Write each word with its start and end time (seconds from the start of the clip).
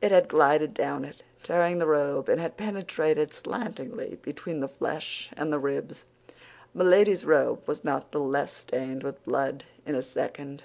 It 0.00 0.12
had 0.12 0.28
glided 0.28 0.72
down 0.72 1.04
it, 1.04 1.24
tearing 1.42 1.78
the 1.78 1.86
robe, 1.86 2.30
and 2.30 2.40
had 2.40 2.56
penetrated 2.56 3.34
slantingly 3.34 4.18
between 4.22 4.60
the 4.60 4.66
flesh 4.68 5.28
and 5.36 5.52
the 5.52 5.58
ribs. 5.58 6.06
Milady's 6.72 7.26
robe 7.26 7.60
was 7.68 7.84
not 7.84 8.12
the 8.12 8.20
less 8.20 8.54
stained 8.54 9.02
with 9.02 9.22
blood 9.26 9.64
in 9.84 9.94
a 9.94 10.00
second. 10.00 10.64